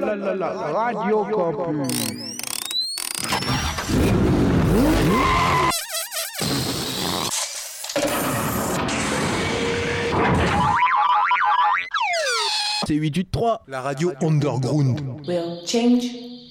[0.00, 1.88] la la la, Radio Campus.
[12.86, 13.62] C'est 883.
[13.68, 15.00] La radio underground.
[15.26, 16.06] will change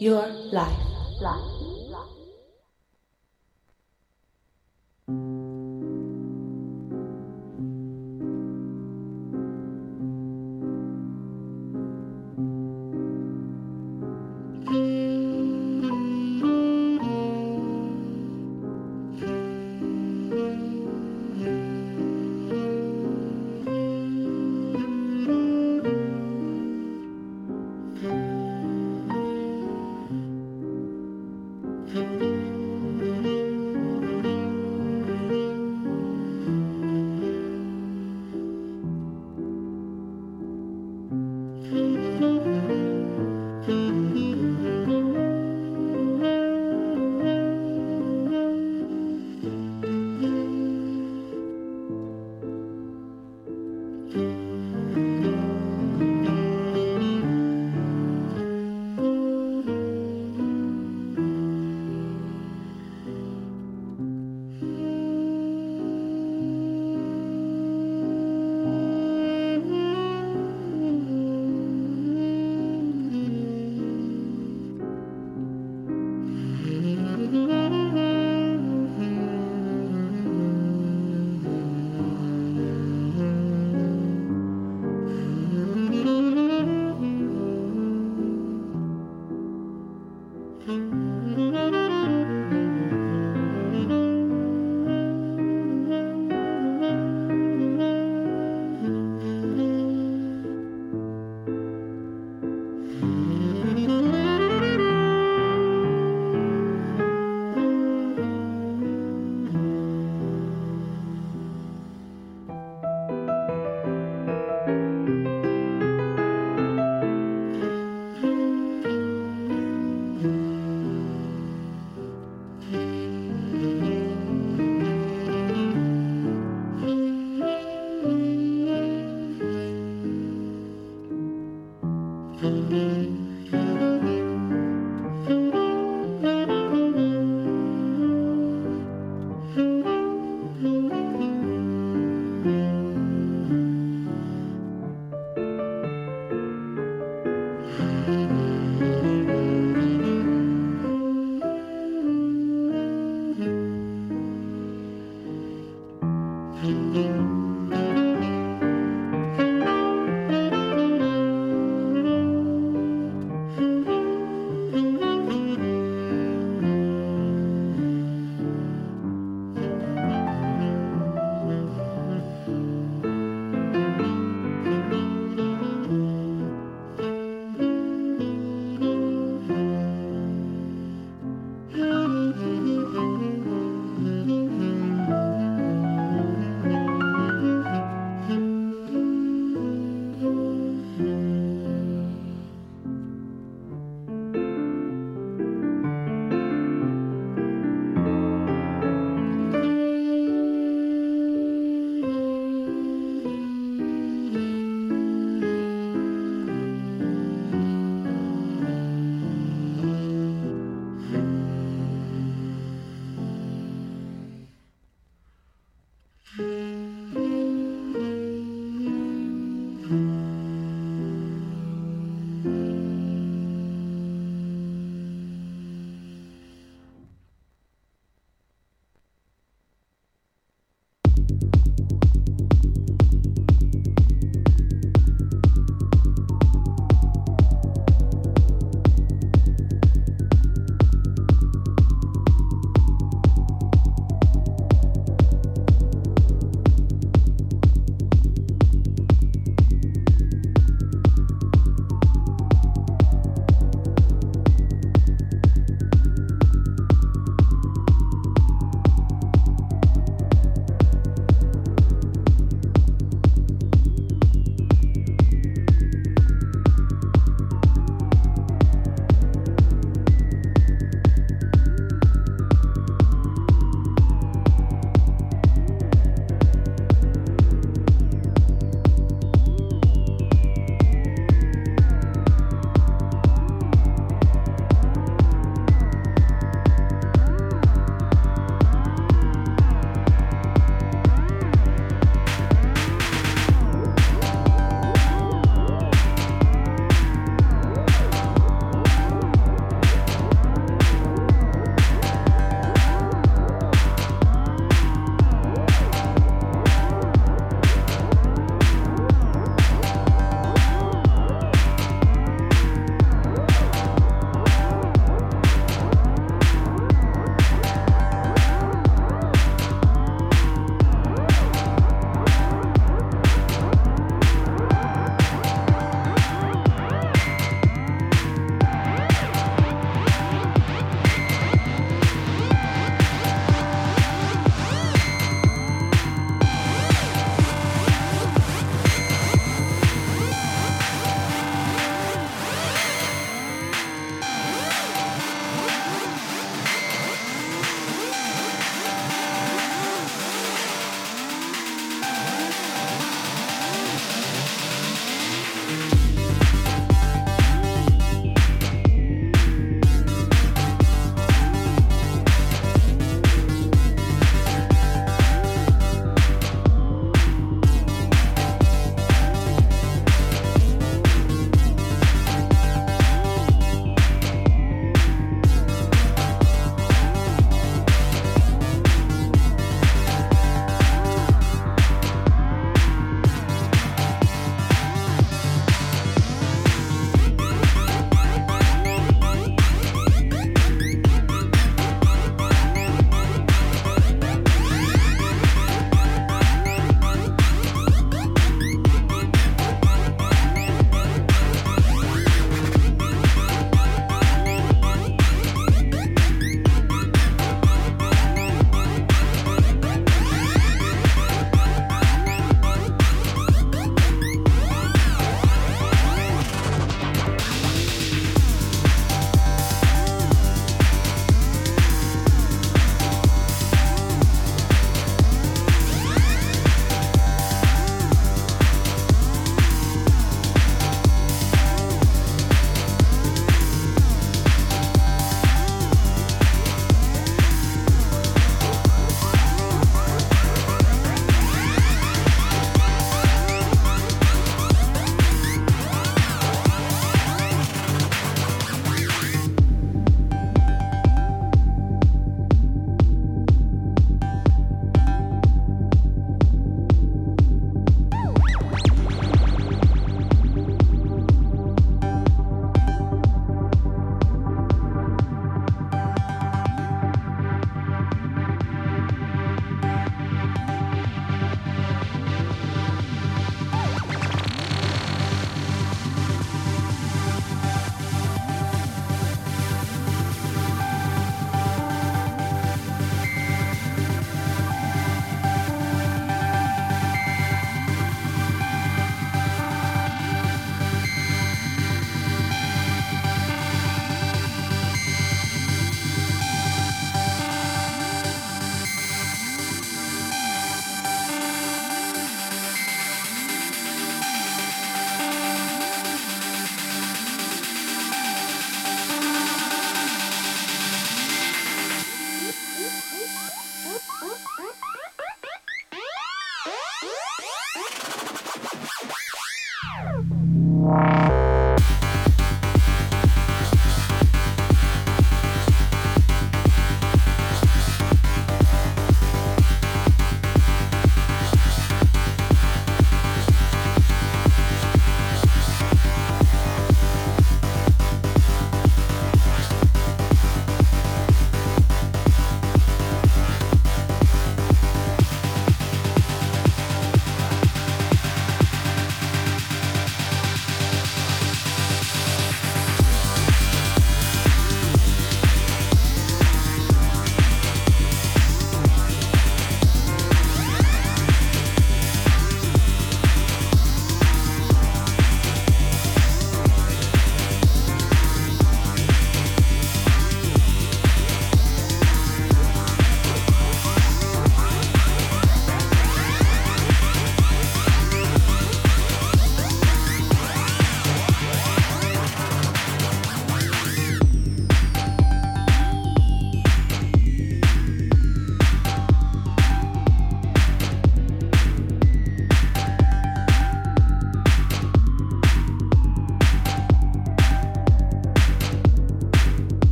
[0.00, 0.22] your
[0.52, 1.59] life.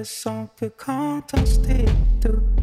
[0.00, 1.58] l'impression que quand on se
[2.22, 2.59] tout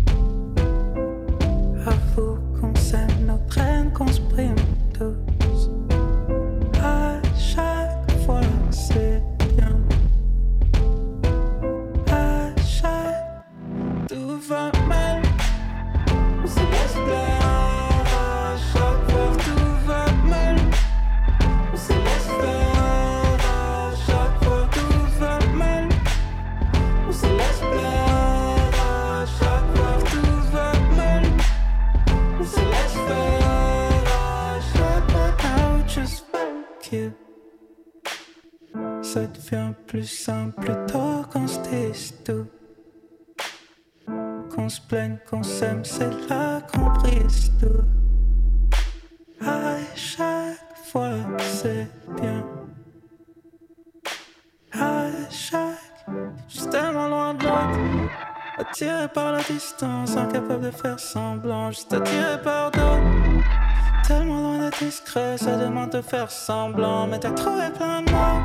[64.79, 67.07] discret, ça demande de faire semblant.
[67.07, 68.41] Mais t'as trouvé plein de mots,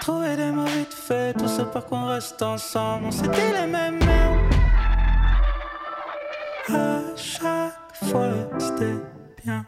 [0.00, 1.34] trouvé des mots vite fait.
[1.34, 4.38] Tout ce par qu'on reste ensemble, on s'est dit les mêmes mots.
[6.74, 8.96] À chaque fois, c'était
[9.44, 9.64] bien.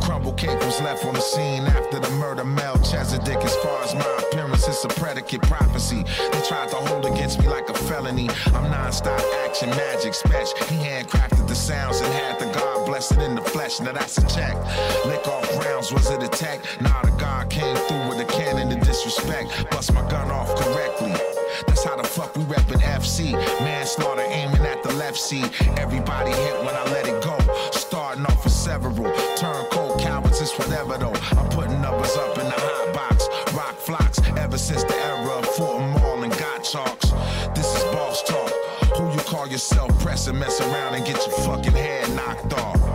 [0.00, 2.44] Crumble cake was left on the scene after the murder.
[2.44, 6.02] Melchizedek, as far as my appearance, it's a predicate prophecy.
[6.02, 8.28] They tried to hold against me like a felony.
[8.46, 10.56] I'm non-stop action magic special.
[10.66, 13.80] He handcrafted the sounds and had the God blessed it in the flesh.
[13.80, 14.54] Now that's a check.
[15.06, 16.60] Lick off rounds, was it a tech?
[16.80, 19.70] Nah, the God came through with a cannon of disrespect.
[19.70, 21.12] Bust my gun off correctly.
[21.66, 23.32] That's how the fuck we reppin' FC.
[23.60, 25.50] Manslaughter aiming at the left seat.
[25.78, 27.41] Everybody hit when I let it go.
[28.62, 28.94] Several.
[29.36, 31.12] Turn cold cowards, it's whatever though.
[31.36, 33.26] I'm putting numbers up in the hot box.
[33.52, 37.10] Rock flocks ever since the era of Fulton Mall and got chalks.
[37.56, 38.52] This is boss talk.
[38.96, 39.90] Who you call yourself?
[39.98, 42.91] Press and mess around and get your fucking head knocked off.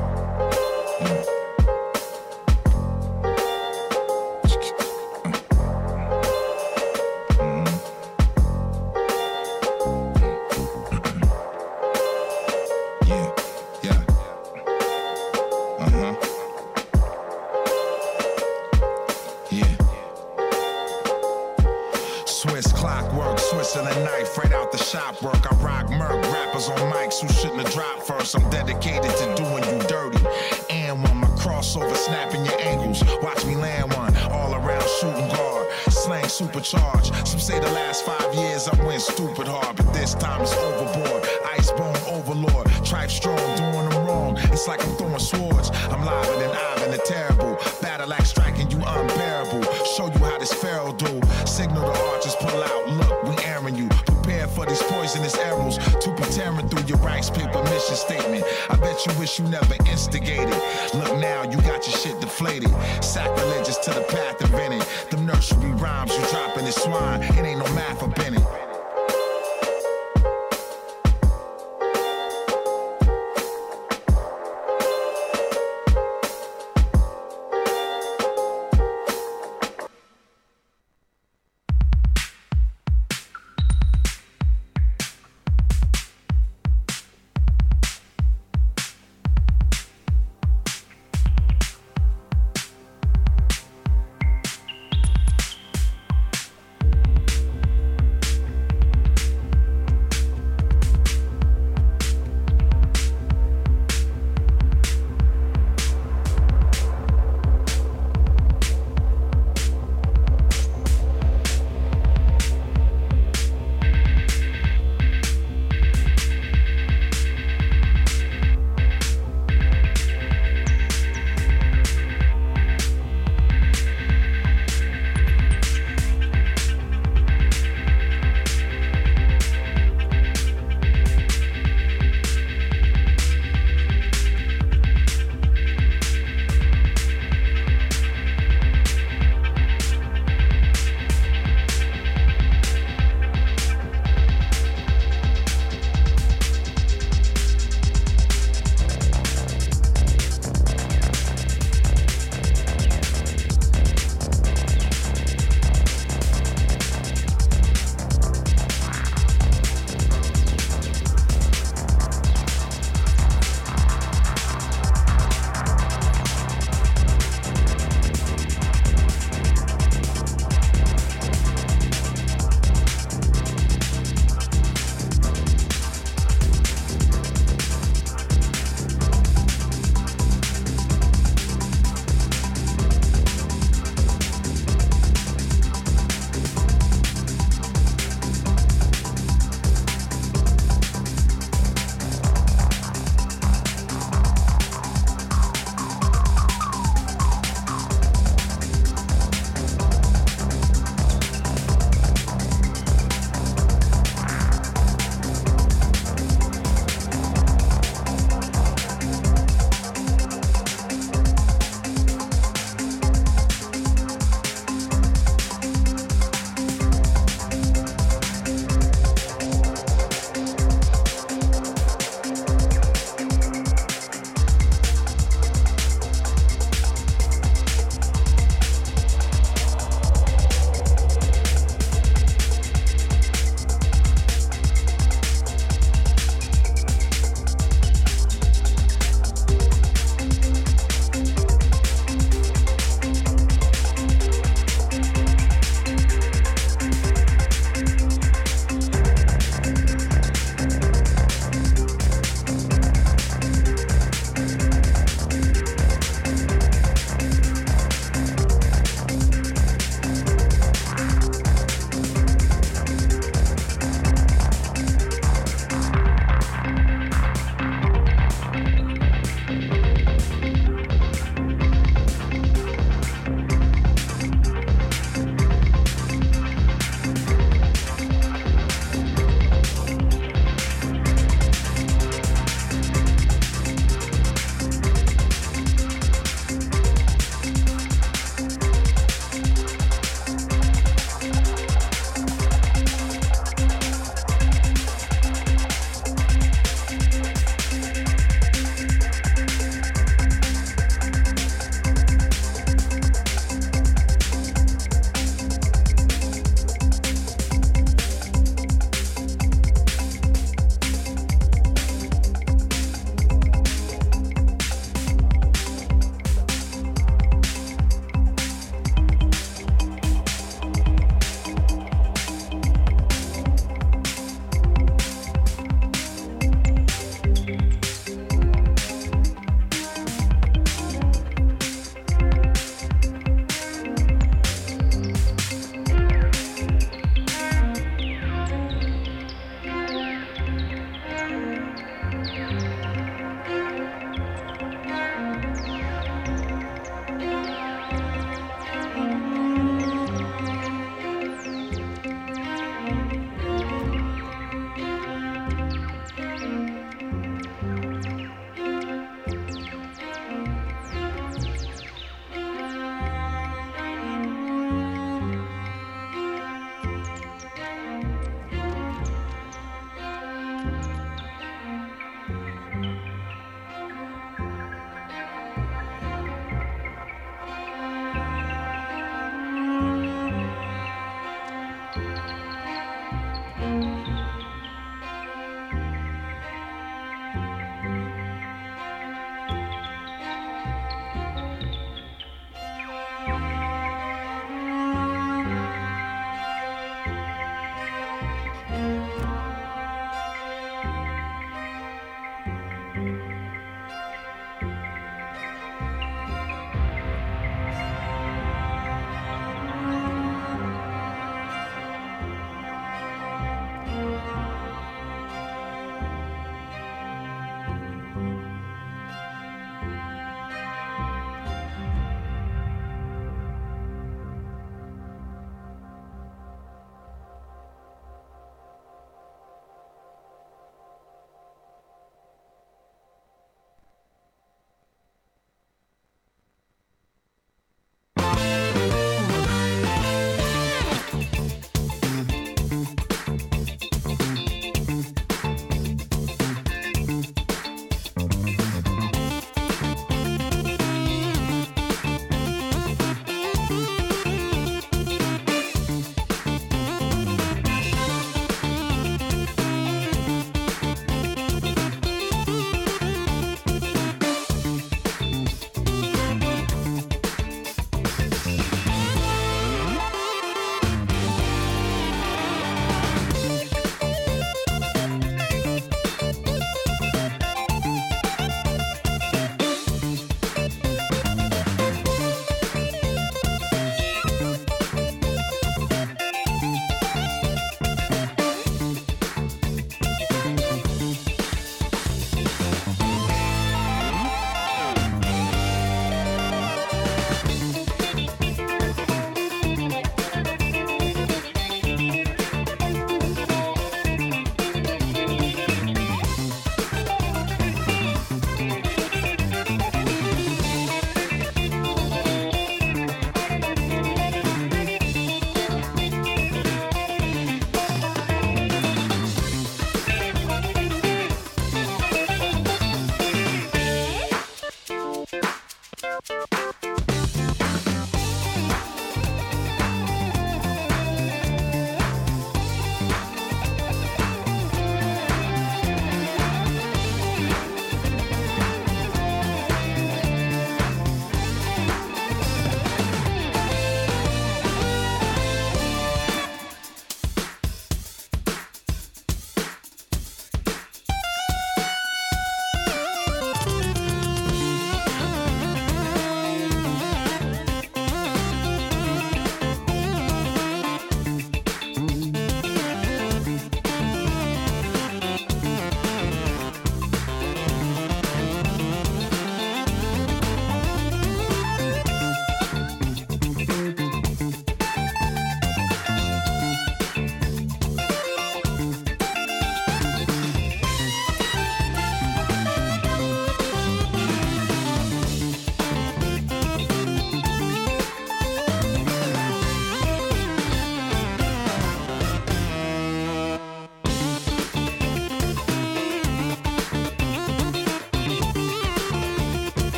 [39.17, 41.23] Stupid hard, but this time it's overboard.
[41.57, 44.37] Icebone overlord, tripe strong, doing them wrong.
[44.53, 45.71] It's like I'm throwing swords.
[45.89, 47.57] I'm live than Ivan the terrible.
[47.81, 49.63] Battle axe striking you unbearable.
[49.95, 51.19] Show you how this pharaoh do.
[51.47, 52.89] Signal the archers pull out.
[52.89, 53.89] Look, we airing you.
[54.05, 58.43] Prepare for these poisonous arrows to be tearing through your rice paper mission statement.
[58.69, 60.61] I bet you wish you never instigated.
[60.93, 62.69] Look now, you got your shit deflated.
[63.01, 64.87] Sacrilegious to the path of invented.
[65.09, 67.23] Them nursery rhymes you dropping is swine.
[67.23, 68.66] It ain't no math up in it.